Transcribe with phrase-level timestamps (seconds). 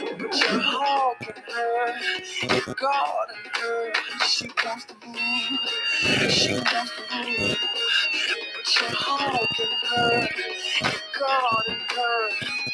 [0.00, 1.94] but you're hogging her.
[2.42, 3.92] You're guarding her.
[4.26, 6.30] She wants to move.
[6.30, 7.58] She wants to move,
[8.56, 10.28] but you're hogging her.
[10.82, 12.65] You're guarding her.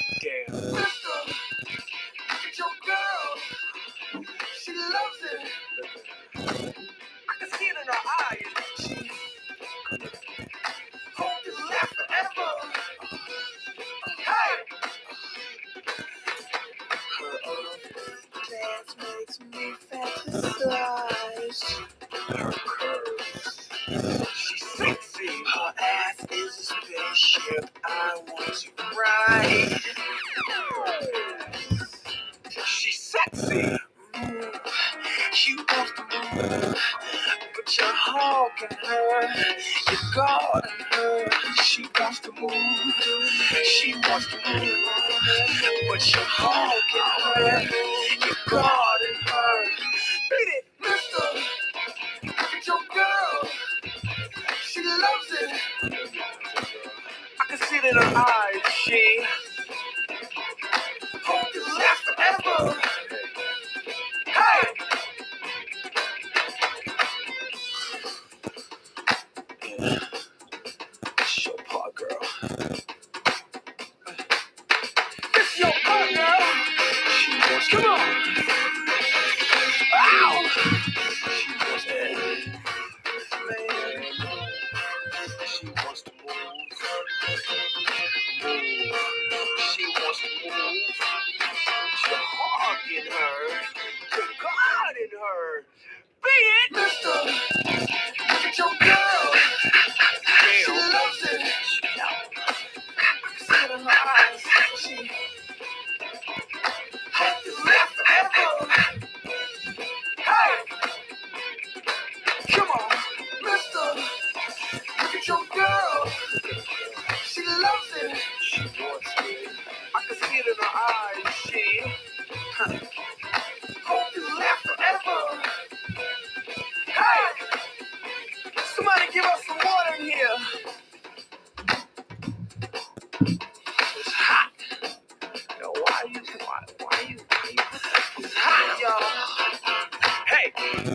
[140.84, 140.90] All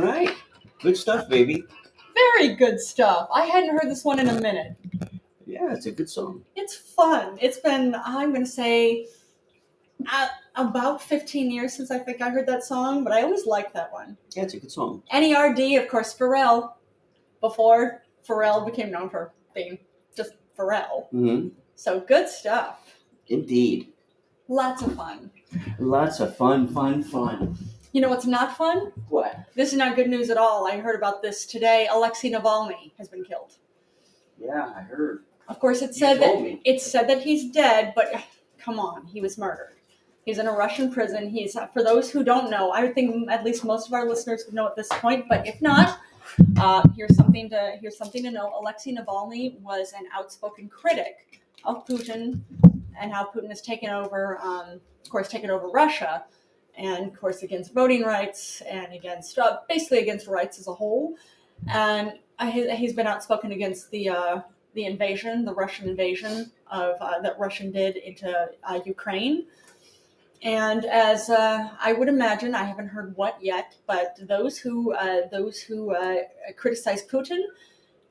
[0.00, 0.36] right.
[0.82, 1.64] Good stuff, baby.
[2.14, 3.28] Very good stuff.
[3.34, 4.76] I hadn't heard this one in a minute.
[5.46, 6.42] Yeah, it's a good song.
[6.56, 7.38] It's fun.
[7.40, 9.06] It's been, I'm going to say,
[10.12, 13.72] uh, about 15 years since I think I heard that song, but I always liked
[13.74, 14.18] that one.
[14.34, 15.02] Yeah, it's a good song.
[15.12, 16.72] NERD, of course, Pharrell,
[17.40, 19.78] before Pharrell became known for being
[20.16, 21.08] just Pharrell.
[21.10, 22.80] hmm So good stuff.
[23.28, 23.92] Indeed.
[24.48, 25.30] Lots of fun.
[25.78, 27.56] Lots of fun, fun, fun.
[27.92, 28.92] You know what's not fun?
[29.08, 29.36] What?
[29.54, 30.66] This is not good news at all.
[30.66, 31.88] I heard about this today.
[31.90, 33.54] Alexei Navalny has been killed.
[34.38, 35.24] Yeah, I heard.
[35.48, 36.60] Of course, it said that me.
[36.64, 38.12] it said that he's dead, but
[38.58, 39.74] come on, he was murdered.
[40.24, 41.28] He's in a Russian prison.
[41.28, 42.70] He's for those who don't know.
[42.70, 45.46] I would think at least most of our listeners would know at this point, but
[45.46, 46.00] if not,
[46.58, 48.52] uh, here's something to here's something to know.
[48.58, 52.40] Alexei Navalny was an outspoken critic of Putin
[52.98, 56.24] and how Putin has taken over, um, of course, taken over Russia,
[56.76, 61.14] and of course against voting rights and against uh, basically against rights as a whole.
[61.68, 64.40] And uh, he, he's been outspoken against the uh,
[64.74, 69.46] the invasion, the Russian invasion of uh, that Russian did into uh, Ukraine.
[70.44, 75.22] And as uh, I would imagine, I haven't heard what yet, but those who uh,
[75.32, 76.16] those who uh,
[76.58, 77.40] criticize Putin,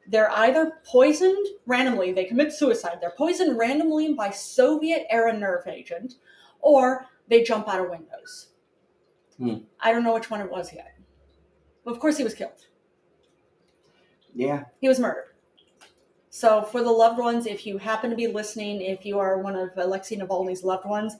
[0.08, 2.98] they're either poisoned randomly, they commit suicide.
[3.00, 6.16] They're poisoned randomly by Soviet era nerve agent,
[6.60, 8.48] or they jump out of windows.
[9.38, 9.58] Hmm.
[9.80, 10.96] I don't know which one it was yet.
[11.86, 12.66] Of course, he was killed.
[14.34, 14.64] Yeah.
[14.82, 15.36] He was murdered.
[16.32, 19.56] So, for the loved ones, if you happen to be listening, if you are one
[19.56, 21.18] of Alexei Navalny's loved ones,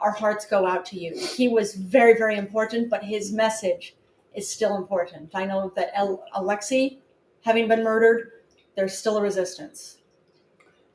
[0.00, 1.14] our hearts go out to you.
[1.16, 3.96] He was very, very important, but his message
[4.34, 5.30] is still important.
[5.34, 6.98] I know that El- Alexei,
[7.42, 8.32] having been murdered,
[8.76, 9.98] there's still a resistance.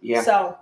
[0.01, 0.21] Yeah.
[0.21, 0.57] So,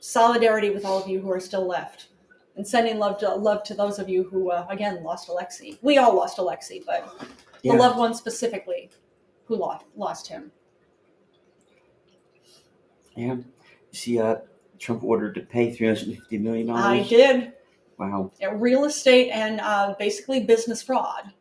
[0.00, 2.08] solidarity with all of you who are still left,
[2.56, 5.78] and sending love to love to those of you who, uh, again, lost Alexei.
[5.82, 7.14] We all lost Alexei, but
[7.62, 7.72] Yeah.
[7.72, 8.90] the loved ones specifically
[9.44, 10.50] who lost lost him.
[13.14, 13.34] Yeah.
[13.34, 13.44] You
[13.92, 14.36] see, uh,
[14.78, 16.84] Trump ordered to pay three hundred fifty million dollars.
[16.84, 17.52] I did.
[17.98, 18.32] Wow.
[18.40, 21.32] Yeah, real estate and uh, basically business fraud.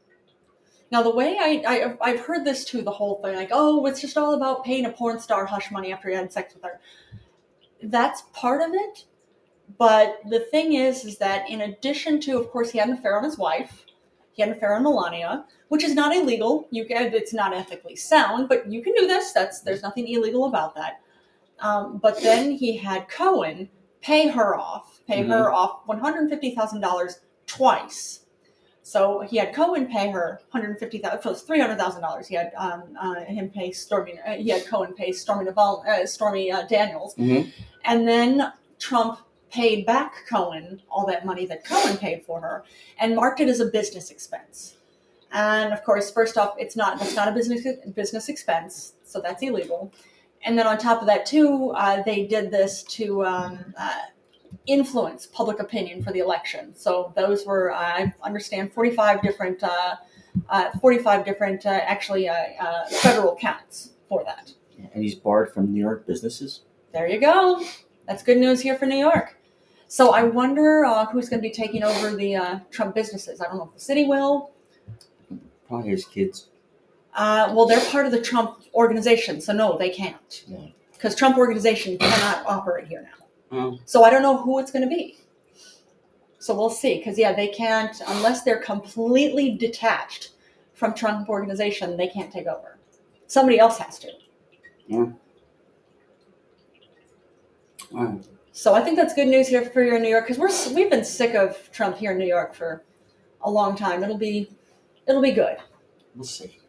[0.92, 4.01] Now, the way I, I I've heard this too, the whole thing, like, oh, it's
[4.01, 6.80] just all about paying a porn star hush money after you had sex with her.
[7.83, 9.06] That's part of it,
[9.77, 13.18] but the thing is, is that in addition to, of course, he had an affair
[13.18, 13.86] on his wife,
[14.31, 16.68] he had an affair on Melania, which is not illegal.
[16.71, 19.33] You can, it's not ethically sound, but you can do this.
[19.33, 21.01] That's there's nothing illegal about that.
[21.60, 23.69] Um, but then he had Cohen
[24.01, 28.21] pay her off, pay her off one hundred fifty thousand dollars twice.
[28.83, 31.21] So he had Cohen pay her one hundred fifty thousand.
[31.21, 32.27] So three hundred thousand dollars.
[32.27, 34.19] He had um, uh, him pay Stormy.
[34.25, 37.51] Uh, he had Cohen pay Stormy Naval, uh, Stormy uh, Daniels, Mhm.
[37.86, 39.19] and then Trump
[39.50, 42.63] paid back Cohen all that money that Cohen paid for her,
[43.00, 44.75] and marked it as a business expense.
[45.31, 49.42] And of course, first off, it's not that's not a business business expense, so that's
[49.44, 49.92] illegal.
[50.44, 54.00] And then on top of that, too, uh, they did this to um, uh,
[54.65, 56.73] influence public opinion for the election.
[56.75, 59.95] So those were, I understand, 45 different, uh,
[60.49, 64.53] uh, 45 different, uh, actually, uh, uh, federal counts for that.
[64.94, 66.61] And he's barred from New York businesses.
[66.94, 67.63] There you go.
[68.07, 69.38] That's good news here for New York.
[69.88, 73.39] So I wonder uh, who's going to be taking over the uh, Trump businesses.
[73.39, 74.51] I don't know if the city will.
[75.67, 76.47] Probably his kids.
[77.13, 80.45] Uh, well, they're part of the Trump organization, so no, they can't.
[80.93, 83.26] Because Trump organization cannot operate here now.
[83.51, 83.79] Oh.
[83.85, 85.17] So I don't know who it's going to be.
[86.39, 86.97] So we'll see.
[86.97, 90.31] Because yeah, they can't unless they're completely detached
[90.73, 91.97] from Trump organization.
[91.97, 92.77] They can't take over.
[93.27, 94.09] Somebody else has to.
[97.91, 98.19] Wow.
[98.51, 100.89] So I think that's good news here for you in New York because we're we've
[100.89, 102.83] been sick of Trump here in New York for
[103.41, 104.03] a long time.
[104.03, 104.50] It'll be
[105.07, 105.57] it'll be good.
[106.15, 106.59] We'll see.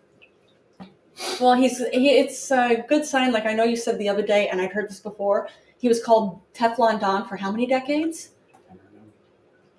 [1.40, 3.32] Well, he's he, it's a good sign.
[3.32, 5.48] Like I know you said the other day, and I'd heard this before.
[5.78, 8.30] He was called Teflon Don for how many decades?
[8.52, 9.00] I don't know.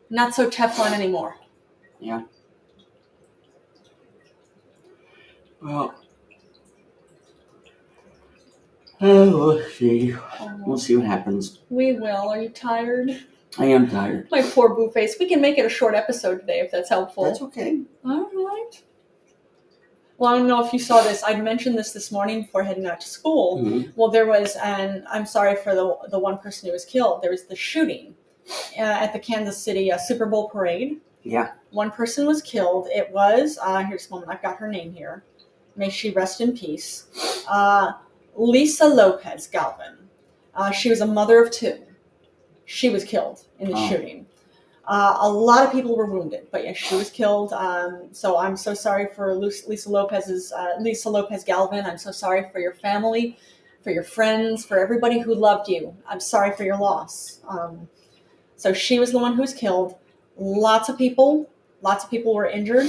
[0.10, 1.36] Not so Teflon anymore.
[2.00, 2.22] Yeah.
[5.62, 5.94] Well.
[9.01, 10.13] Oh, we'll see.
[10.66, 11.60] We'll um, see what happens.
[11.69, 12.30] We will.
[12.30, 13.25] Are you tired?
[13.57, 14.30] I am tired.
[14.31, 15.16] My poor boo face.
[15.19, 17.25] We can make it a short episode today if that's helpful.
[17.25, 17.81] That's okay.
[18.06, 18.84] All right.
[20.19, 21.24] Well, I don't know if you saw this.
[21.25, 23.60] I mentioned this this morning before heading out to school.
[23.62, 23.94] Mhm.
[23.95, 27.21] Well, there was, and I'm sorry for the the one person who was killed.
[27.21, 28.16] There was the shooting
[28.77, 31.00] uh, at the Kansas City uh, Super Bowl parade.
[31.24, 31.51] Yeah.
[31.71, 32.88] One person was killed.
[32.92, 34.30] It was uh, here's a moment.
[34.31, 35.24] I've got her name here.
[35.77, 37.06] May she rest in peace.
[37.50, 37.94] Uh,
[38.36, 39.98] Lisa Lopez Galvan.
[40.54, 41.80] Uh, she was a mother of two.
[42.66, 43.88] She was killed in the Oh.
[43.89, 44.25] shooting.
[44.90, 47.54] Uh, a lot of people were wounded, but yeah, she was killed.
[47.54, 51.86] Um, so I'm so sorry for Lisa Lopez's uh, Lisa Lopez Galvan.
[51.86, 53.38] I'm so sorry for your family,
[53.84, 55.96] for your friends, for everybody who loved you.
[56.08, 57.40] I'm sorry for your loss.
[57.48, 57.88] Um,
[58.56, 59.94] so she was the one who was killed.
[60.40, 61.48] Lots of people,
[61.84, 62.88] lots of people were injured.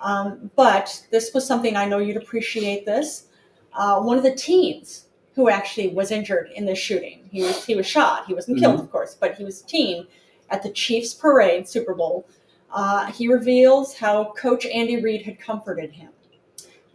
[0.00, 2.86] Um, but this was something I know you'd appreciate.
[2.86, 3.28] This
[3.74, 5.06] uh, one of the teens
[5.36, 7.28] who actually was injured in this shooting.
[7.30, 8.26] He was he was shot.
[8.26, 10.08] He wasn't killed, of course, but he was a teen
[10.50, 12.26] at the Chiefs parade, Super Bowl.
[12.72, 16.10] Uh, he reveals how Coach Andy Reid had comforted him.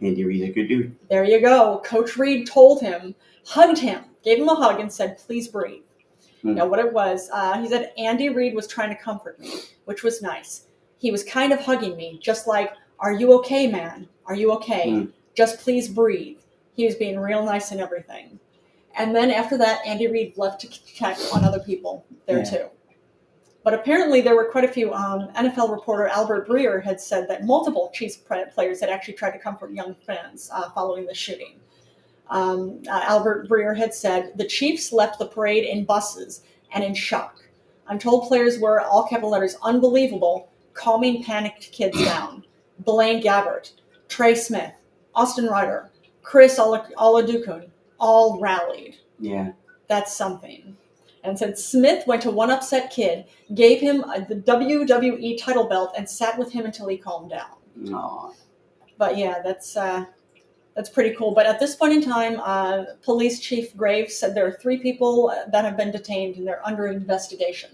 [0.00, 0.96] Andy Reid's a good dude.
[1.08, 1.80] There you go.
[1.84, 3.14] Coach Reid told him,
[3.46, 5.82] hugged him, gave him a hug, and said, "Please breathe."
[6.42, 6.54] Hmm.
[6.54, 9.52] Now, what it was, uh, he said Andy Reid was trying to comfort me,
[9.86, 10.66] which was nice.
[10.98, 14.08] He was kind of hugging me, just like, "Are you okay, man?
[14.26, 14.90] Are you okay?
[14.90, 15.04] Hmm.
[15.34, 16.38] Just please breathe."
[16.74, 18.38] He was being real nice and everything.
[18.98, 22.44] And then after that, Andy Reid left to check on other people there Yeah.
[22.44, 22.66] too.
[23.66, 24.94] But apparently, there were quite a few.
[24.94, 29.40] Um, NFL reporter Albert Breer had said that multiple Chiefs players had actually tried to
[29.40, 31.56] comfort young fans uh, following the shooting.
[32.30, 36.42] Um, uh, Albert Breer had said the Chiefs left the parade in buses
[36.74, 37.42] and in shock.
[37.88, 42.44] I'm told players were, all capital letters, unbelievable, calming panicked kids down.
[42.84, 43.72] Blaine Gabbert,
[44.06, 44.74] Trey Smith,
[45.12, 45.90] Austin Reiter,
[46.22, 47.68] Chris Ola- Oladokun
[47.98, 49.50] all rallied Yeah.
[49.88, 50.76] that's something.
[51.26, 55.92] And said Smith went to one upset kid, gave him uh, the WWE title belt,
[55.96, 57.92] and sat with him until he calmed down.
[57.92, 58.32] Aw.
[58.98, 60.04] But yeah, that's uh,
[60.74, 61.32] that's pretty cool.
[61.34, 65.30] But at this point in time, uh, Police Chief Graves said there are three people
[65.30, 67.70] uh, that have been detained and they're under investigation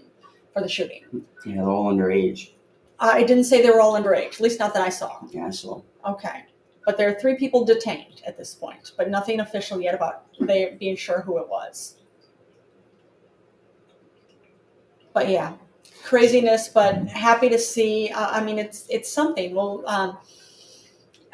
[0.53, 1.03] for the shooting.
[1.45, 2.51] Yeah, they're all underage.
[2.99, 5.19] Uh, I didn't say they were all underage, at least not that I saw.
[5.31, 6.45] Yeah, so Okay.
[6.85, 10.75] But there are three people detained at this point, but nothing official yet about they
[10.79, 11.95] being sure who it was.
[15.13, 15.53] But yeah,
[16.03, 18.09] craziness, but happy to see.
[18.09, 19.55] Uh, I mean, it's it's something.
[19.55, 20.17] Well, um,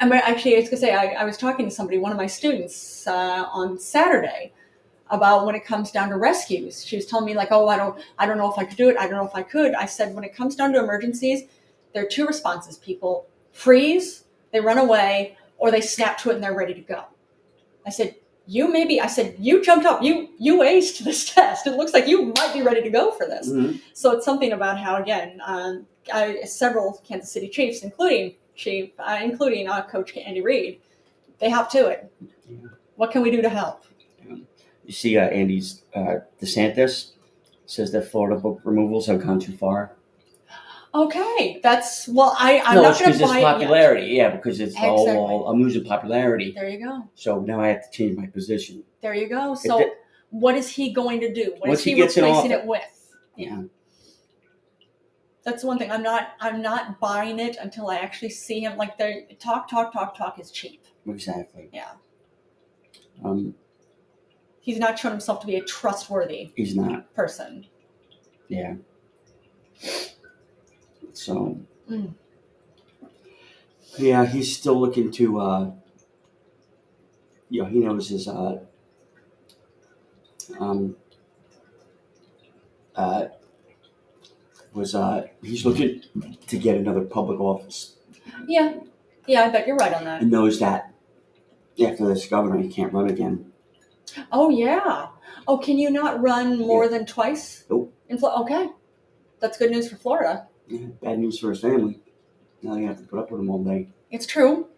[0.00, 2.18] I mean, actually, I was gonna say I, I was talking to somebody, one of
[2.18, 4.52] my students, uh, on Saturday.
[5.10, 6.84] about when it comes down to rescues.
[6.86, 8.88] She was telling me like, "Oh, I don't, I don't know if I could do
[8.90, 8.96] it.
[8.98, 11.44] I don't know if I could." I said, "When it comes down to emergencies,
[11.94, 12.78] there are two responses.
[12.78, 17.04] People freeze, they run away, or they snap to it and they're ready to go."
[17.86, 18.16] I said,
[18.46, 20.02] "You maybe," I said, "You jumped up.
[20.02, 21.66] You you aced this test.
[21.66, 23.80] It looks like you might be ready to go for this." Mhm.
[23.92, 29.18] So it's something about how again, um, I, several Kansas City Chiefs, including Chief, uh,
[29.22, 30.80] including uh, Coach Andy Reid,
[31.38, 32.10] they hop to it.
[32.48, 32.56] Yeah.
[32.96, 33.84] What can we do to help?
[34.84, 37.12] You see, uh, Andy's uh, DeSantis
[37.66, 39.92] says that Florida book removals have gone too far.
[40.92, 42.34] Okay, that's well.
[42.38, 44.06] I I'm no, not going to it's buy it popularity.
[44.08, 45.14] Yeah, because it's the Exactly.
[45.14, 46.50] well, I'm losing popularity.
[46.50, 47.04] There you go.
[47.14, 48.82] So now I have to change my position.
[49.00, 49.54] There you go.
[49.54, 49.94] So the-
[50.30, 51.54] what is he going to do?
[51.58, 53.14] What is he he, replacing it with?
[53.36, 53.62] yeah.
[55.42, 55.90] That's one thing.
[55.90, 56.32] I'm not.
[56.40, 58.76] I'm not buying it until I actually see him.
[58.76, 60.84] Like they talk, talk, talk, talk is cheap.
[61.06, 61.70] Exactly.
[61.72, 61.92] Yeah.
[63.24, 63.54] Um,
[64.60, 67.12] He's not shown himself to be a trustworthy he's not.
[67.14, 67.66] person.
[68.48, 68.74] Yeah.
[71.24, 71.58] So.
[71.90, 72.14] Mm.
[73.98, 75.40] Yeah, he's still looking to.
[75.40, 75.70] uh
[77.50, 78.26] You know, he knows his.
[78.28, 78.60] uh
[80.58, 80.96] Um.
[82.94, 83.26] Uh.
[84.72, 86.00] Was uh he's looking
[86.46, 87.96] to get another public office
[88.46, 88.74] Yeah,
[89.26, 89.42] yeah.
[89.42, 90.22] I bet you're right on that.
[90.22, 90.92] and knows that
[91.84, 93.50] after this governor he can't run again.
[94.30, 95.08] Oh yeah.
[95.48, 97.64] Oh, can you not run more than twice?
[97.68, 97.92] Nope.
[98.08, 98.68] In Flo- okay,
[99.40, 100.46] that's good news for Florida.
[100.70, 102.00] Yeah, bad news for his family.
[102.62, 103.88] Now you have to put up with him all day.
[104.10, 104.68] It's true,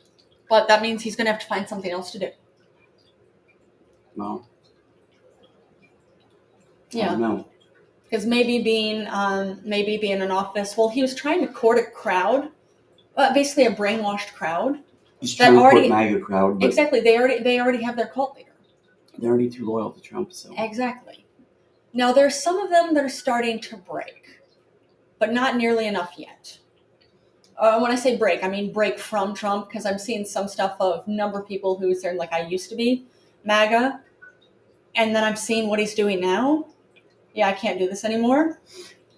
[0.49, 2.31] but that means he's going to have to find something else to do.
[4.17, 4.49] Well,
[5.83, 5.87] I
[6.97, 7.47] Yeah, don't
[8.05, 10.77] because maybe being um, maybe being in office.
[10.77, 12.51] Well, he was trying to court a crowd,
[13.17, 14.79] uh, basically a brainwashed crowd.
[15.21, 17.01] He's That trying to already- MAGA crowd, Exactly.
[17.01, 18.49] They already they already have their cult leader.
[19.19, 20.33] they're already too loyal to Trump.
[20.33, 21.27] So Exactly.
[21.95, 24.41] Now there's some of them that are starting to break,
[25.23, 26.59] but not nearly enough yet.
[27.57, 30.75] Uh, when I say break, I mean break from Trump because I'm seeing some stuff
[30.81, 33.07] of number of people who's there like I used to be,
[33.45, 34.01] MAGA,
[34.97, 36.67] and then I'm seeing what he's doing now.
[37.35, 38.59] Yeah, I can't do this anymore.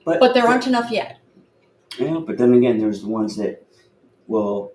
[0.04, 1.20] but But there aren't enough yet.
[1.98, 3.66] Yeah, but then again, there's the ones that
[4.26, 4.74] will.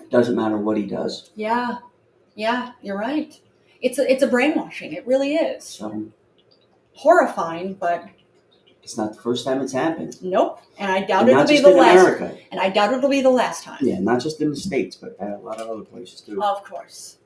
[0.00, 1.30] It doesn't matter what he does.
[1.34, 1.78] Yeah,
[2.36, 3.36] yeah, you're right.
[3.82, 4.92] It's a, it's a brainwashing.
[4.92, 6.04] It really is So
[6.92, 8.06] horrifying, but
[8.84, 10.22] it's not the first time it's happened.
[10.22, 10.60] nope.
[10.78, 12.00] And I doubt And it'll be the last.
[12.00, 12.38] America.
[12.52, 13.78] And I doubt it'll be the last time.
[13.80, 16.42] Yeah, not just in the states, but a lot of other places too.
[16.42, 17.18] Of course.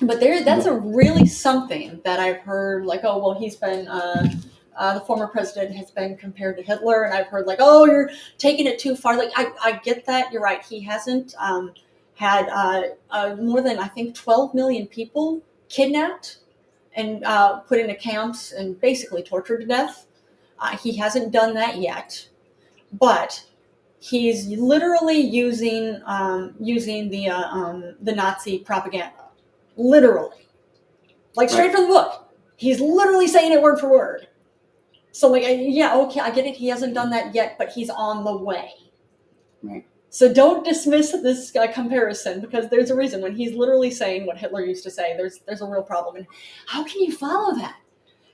[0.00, 2.86] But there, that's a really something that I've heard.
[2.86, 4.30] Like, oh well, he's been uh,
[4.76, 8.10] uh, the former president has been compared to Hitler, and I've heard like, oh, you're
[8.38, 9.16] taking it too far.
[9.16, 10.32] Like, I, I get that.
[10.32, 10.64] You're right.
[10.64, 11.72] He hasn't um,
[12.14, 16.38] had uh, uh, more than I think 12 million people kidnapped
[16.94, 20.06] and uh, put into camps and basically tortured to death.
[20.58, 22.28] Uh, he hasn't done that yet,
[22.92, 23.44] but
[23.98, 29.24] he's literally using um, using the uh, um, the Nazi propaganda,
[29.76, 30.48] literally,
[31.36, 31.74] like straight Right.
[31.74, 32.32] from the book.
[32.56, 34.28] He's literally saying it word for word.
[35.10, 36.54] So like, yeah, okay, I get it.
[36.56, 38.70] He hasn't done that yet, but he's on the way.
[39.62, 39.86] Right.
[40.14, 44.38] So don't dismiss this uh, comparison because there's a reason when he's literally saying what
[44.38, 45.16] Hitler used to say.
[45.16, 46.26] There's there's a real problem, and
[46.68, 47.78] how can you follow that?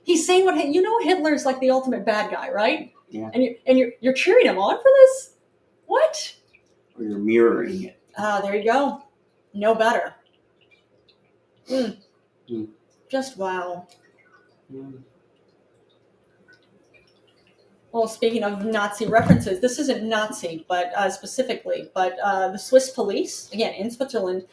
[0.03, 0.99] He's saying what you know.
[0.99, 2.93] Hitler's like the ultimate bad guy, right?
[3.09, 3.31] Yeah.
[3.33, 5.37] And you and you're you're cheering him on for this.
[5.87, 6.35] What?
[6.99, 7.99] Or you're mirroring it.
[8.15, 9.01] Ah, there you go.
[9.55, 10.13] No better.
[11.67, 11.97] Mm.
[12.47, 12.65] Hmm.
[13.09, 13.87] Just wow.
[14.69, 14.83] Yeah.
[17.91, 22.89] Well, speaking of Nazi references, this isn't Nazi, but uh, specifically, but uh, the Swiss
[22.89, 24.45] police, again in Switzerland,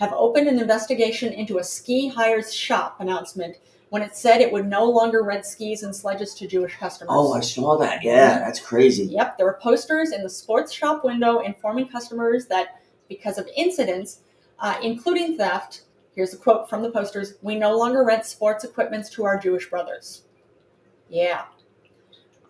[0.00, 3.56] have opened an investigation into a ski hires shop announcement
[3.90, 7.10] when it said it would no longer rent skis and sledges to Jewish customers.
[7.12, 8.02] Oh, I saw that.
[8.02, 9.04] Yeah, that's crazy.
[9.04, 14.20] Yep, there were posters in the sports shop window informing customers that because of incidents,
[14.58, 15.82] uh, including theft,
[16.14, 19.70] here's a quote from the posters we no longer rent sports equipment to our Jewish
[19.70, 20.22] brothers.
[21.08, 21.44] Yeah.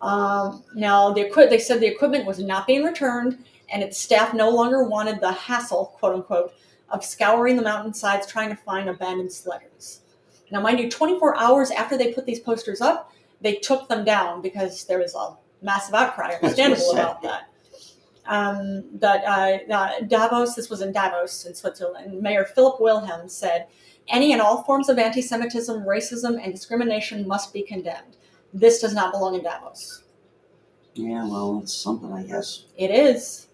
[0.01, 4.33] Um, now, the equi- they said the equipment was not being returned, and its staff
[4.33, 6.53] no longer wanted the hassle, quote unquote,
[6.89, 10.01] of scouring the mountainsides trying to find abandoned sledges.
[10.51, 13.11] Now, mind you, 24 hours after they put these posters up,
[13.41, 17.49] they took them down because there was a massive outcry, understandable about that.
[18.25, 23.67] Um, but uh, uh, Davos, this was in Davos in Switzerland, Mayor Philipp Wilhelm said,
[24.09, 28.15] any and all forms of anti Semitism, racism, and discrimination must be condemned.
[28.53, 30.03] This does not belong in Davos.
[30.93, 32.65] Yeah, well, it's something, I guess.
[32.77, 33.47] It is.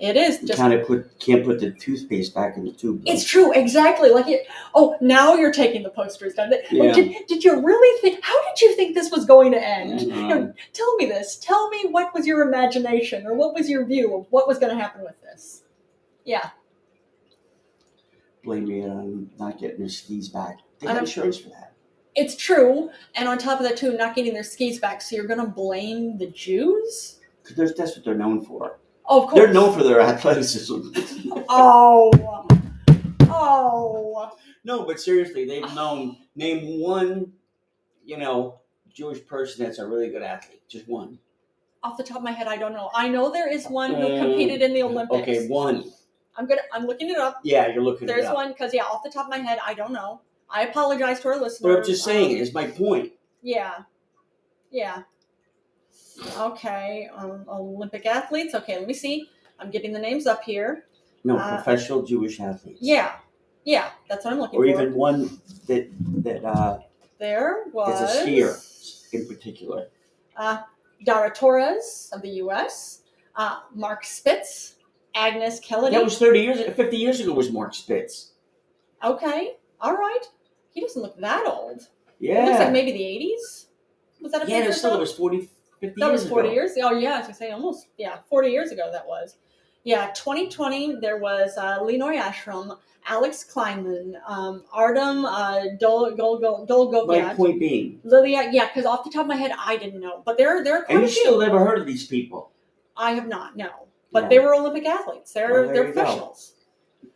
[0.00, 0.58] It is You just.
[0.58, 3.04] kind of put can't put the toothpaste back in the tube.
[3.04, 3.12] though.
[3.12, 4.10] It's true, exactly.
[4.10, 4.48] Like it.
[4.74, 6.50] Oh, now you're taking the posters down.
[6.50, 6.92] Like, oh, Yeah.
[6.92, 8.18] Did, did you really think?
[8.24, 10.00] How did you think this was going to end?
[10.00, 10.54] You know.
[10.72, 11.36] tell me this.
[11.36, 14.76] Tell me what was your imagination or what was your view of what was going
[14.76, 15.62] to happen with this.
[16.24, 16.50] Yeah,
[18.44, 20.58] Blame me on not getting their skis back.
[20.80, 21.71] They have insurance for that.
[22.14, 22.90] It's true.
[23.14, 25.00] And on top of that, too, not getting their skis back.
[25.02, 27.20] So you're going to blame the Jews?
[27.42, 28.78] Because that's what they're known for.
[29.06, 29.40] Oh, of course.
[29.42, 30.90] They're known for their athleticism.
[31.54, 32.10] Oh.
[33.28, 34.30] Oh.
[34.64, 37.32] no, but seriously, they've known name one,
[38.04, 38.60] you know,
[38.92, 40.62] Jewish person that's a really good athlete.
[40.68, 41.18] Just one.
[41.82, 42.90] Off the top of my head, I don't know.
[42.94, 45.22] I know there is one who Um, competed in the Olympics.
[45.22, 45.84] Okay, one.
[46.36, 46.62] I'm gonna.
[46.72, 47.40] I'm looking it up.
[47.42, 48.06] Yeah, you're looking.
[48.06, 48.34] There's it up.
[48.34, 50.20] one because yeah, off the top of my head, I don't know.
[50.52, 51.60] I apologize to our listeners.
[51.62, 53.12] But I'm just saying, Um, it's my point.
[53.42, 53.78] Yeah.
[54.70, 55.02] Yeah.
[56.38, 57.08] Okay.
[57.14, 58.54] Um, Olympic athletes.
[58.54, 59.28] Okay, let me see.
[59.58, 60.86] I'm getting the names up here.
[61.24, 62.80] No, uh, professional Jewish athletes.
[62.82, 63.16] Yeah.
[63.64, 64.70] Yeah, that's what I'm looking Or for.
[64.70, 65.88] Or even one that
[66.24, 66.80] that uh,
[67.18, 69.88] there was is a skier in particular.
[70.36, 70.62] Uh,
[71.04, 73.02] Dara Torres of the U.S.
[73.36, 74.76] Uh, Mark Spitz,
[75.14, 75.92] Agnes Kelly.
[75.92, 77.32] That was 30 years, 50 years ago.
[77.34, 78.32] Was Mark Spitz?
[79.04, 79.56] okay.
[79.80, 80.20] All right.
[80.72, 81.80] He doesn't look that old.
[82.18, 82.42] Yeah.
[82.42, 83.66] It looks like maybe the 80s.
[84.22, 85.48] Was that a yeah, still it was 40,
[85.80, 86.54] 50 That years was 40 ago.
[86.54, 86.70] years.
[86.82, 89.36] Oh, yeah, I was going to say almost, yeah, 40 years ago that was.
[89.84, 97.06] Yeah, 2020, there was uh, Linoy Ashram, Alex Kleinman, um, Artem uh, Dol- Gol- Gol-
[97.08, 100.22] My point being, Lilia, yeah, because off the top of my head, I didn't know.
[100.24, 102.52] But there, there are quite and you still never heard of these people.
[102.96, 103.70] I have not, no.
[104.12, 104.28] But Yeah.
[104.28, 105.32] they were Olympic athletes.
[105.32, 106.00] They're, Well, they're you go.
[106.00, 106.52] professionals.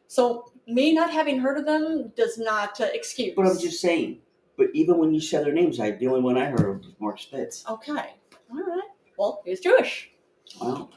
[0.09, 3.35] So me not having heard of them does not uh, excuse.
[3.37, 4.19] But I'm just saying.
[4.57, 6.95] But even when you said their names, I the only one I heard of was
[6.99, 7.65] Mark Spitz.
[7.69, 7.93] Okay.
[7.93, 8.83] All right.
[9.19, 10.11] Well, he was Jewish.
[10.61, 10.91] Wow.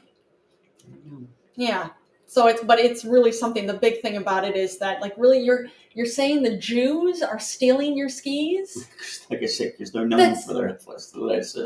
[1.56, 1.90] Yeah.
[2.26, 3.66] So it's but it's really something.
[3.66, 7.38] The big thing about it is that like really you're you're saying the Jews are
[7.38, 8.86] stealing your skis.
[9.30, 10.76] Like I said, because they're known That's- for their.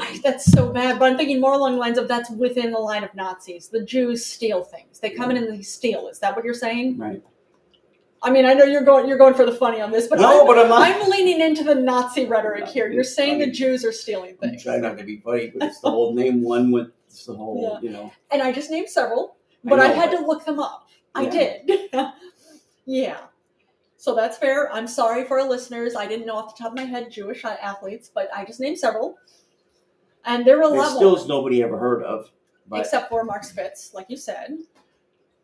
[0.00, 0.98] Ay, That's so bad.
[0.98, 3.68] But I'm thinking more along the lines of that's within the line of Nazis.
[3.68, 4.98] The Jews steal things.
[4.98, 6.08] They come in and they steal.
[6.08, 6.98] Is that what you're saying?
[6.98, 7.22] Right.
[8.24, 10.40] I mean, I know you're going you're going for the funny on this, but no,
[10.40, 10.80] I'm, but I'm not.
[10.82, 12.90] I'm leaning into the Nazi rhetoric here.
[12.90, 13.50] You're saying the.
[13.50, 14.52] Jews are stealing things.
[14.52, 17.34] I'm trying not to be funny, but it's the whole name one with it's the
[17.34, 17.87] whole, Yeah.
[17.88, 18.12] you know.
[18.32, 20.88] and I just named several, but I, know, had but- to look them up.
[21.14, 21.70] I did.
[22.87, 23.18] yeah.
[23.96, 24.72] So that's fair.
[24.72, 25.94] I'm sorry for our listeners.
[25.94, 28.78] I didn't know off the top of my head Jewish athletes, but I just named
[28.78, 29.16] several,
[30.24, 32.30] and there were a lot still is nobody ever heard of.
[32.66, 34.58] But except for Mark Spitz, like you said.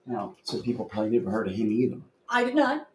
[0.07, 1.99] know, some people probably never heard of him either.
[2.31, 2.89] I did not.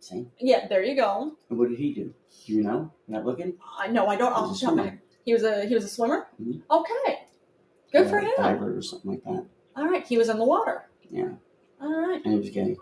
[0.00, 0.26] See?
[0.40, 1.32] Yeah, there you go.
[1.50, 2.14] And what did he do?
[2.46, 2.90] Do you know?
[3.06, 3.54] Not looking?
[3.78, 4.06] I know.
[4.06, 4.32] I don't.
[4.32, 4.90] He Off was the a top of my swimmer.
[4.90, 5.00] head.
[5.26, 6.26] He was a he was a swimmer.
[6.42, 6.62] Mhm.
[6.70, 7.18] Okay,
[7.92, 8.30] good for him.
[8.38, 9.44] Diver or something like that.
[9.76, 10.88] All right, he was in the water.
[11.10, 11.28] Yeah.
[11.82, 12.22] All right.
[12.24, 12.76] And he was gay.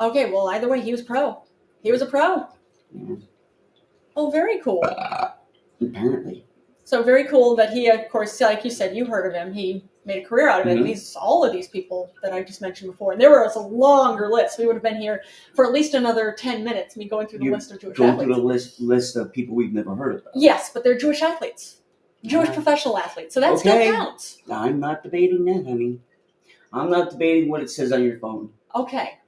[0.00, 1.42] Okay, well, either way, he was pro.
[1.82, 2.46] He was a pro.
[2.92, 3.16] Yeah.
[4.16, 4.82] Oh, very cool.
[5.80, 6.44] Apparently.
[6.84, 9.52] So very cool that he, of course, like you said, you heard of him.
[9.52, 10.78] He made a career out of it.
[10.78, 10.84] Mhm.
[10.84, 14.28] These all of these people that I just mentioned before, and there was a longer
[14.28, 14.58] list.
[14.58, 15.22] We would have been here
[15.54, 16.96] for at least another ten minutes.
[16.96, 18.26] Me going through the You list of Jewish Going athletes.
[18.26, 20.22] through the list list of people we've never heard of.
[20.34, 21.80] Yes, but they're Jewish athletes,
[22.24, 22.54] Jewish Ah.
[22.54, 23.34] professional athletes.
[23.34, 23.60] So that Okay.
[23.60, 24.38] still counts.
[24.50, 26.00] I'm not debating that, honey.
[26.72, 28.50] I'm not debating what it says on your phone.
[28.74, 29.18] Okay,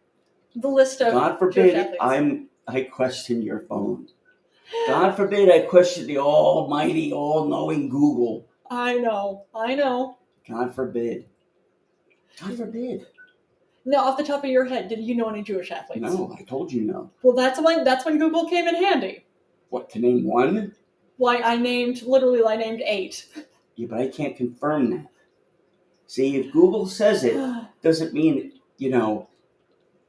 [0.57, 1.97] the list of God forbid.
[2.01, 4.09] I'm I question your phone.
[4.87, 8.47] God forbid I question the almighty, all-knowing Google.
[8.71, 10.17] I know, I know.
[10.49, 11.27] God forbid.
[12.41, 13.07] God forbid.
[13.85, 16.03] Now, off the top of your head, did you know any Jewish athletes?
[16.03, 17.11] No, I told you no.
[17.23, 19.25] Well, that's when that's when Google came in handy.
[19.71, 20.75] What to name one?
[21.17, 23.27] Why I named literally I named eight.
[23.75, 25.07] Yeah, but I can't confirm that.
[26.07, 27.37] See, if Google says it,
[27.83, 29.29] doesn't mean you know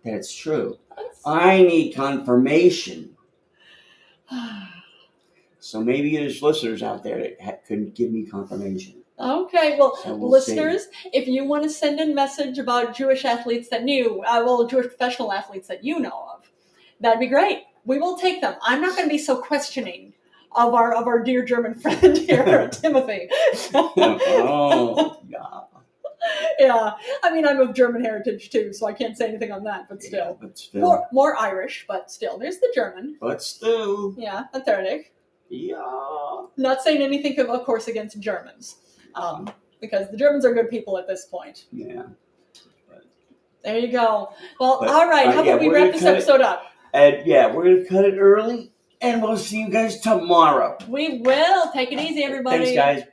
[0.03, 0.77] that it's true.
[1.25, 3.15] I need confirmation.
[5.59, 9.02] So maybe there's listeners out there that ha- couldn't give me confirmation.
[9.19, 13.69] Okay, well, So we'll listeners, if you want to send in message about Jewish athletes
[13.69, 16.51] that knew, uh, well, Jewish professional athletes that you know of,
[16.99, 17.63] that'd be great.
[17.85, 18.55] We will take them.
[18.61, 20.13] I'm not going to be so questioning
[20.55, 23.27] of our of our dear German friend here, Timothy.
[23.73, 25.39] oh, yeah.
[26.59, 29.89] yeah, I mean, I'm of German heritage too, so I can't say anything on that.
[29.89, 33.17] But Yeah, still, but still, more more Irish, but still, there's the German.
[33.19, 35.05] but still, Yeah, the Thurdic.
[35.49, 36.45] yeah.
[36.55, 38.77] Not saying anything, of of course, against Germans,
[39.15, 39.49] um,
[39.81, 41.65] because the Germans are good people at this point.
[41.71, 42.03] Yeah.
[43.63, 44.33] There you go.
[44.59, 45.27] Well, But, all right.
[45.27, 46.65] uh, How about yeah, we wrap this cut it- episode up?
[46.93, 48.71] And yeah, we're gonna cut it early,
[49.01, 50.77] and we'll see you guys tomorrow.
[50.87, 51.71] We will.
[51.71, 52.75] Take it easy, everybody.
[52.75, 53.03] Thanks, guys.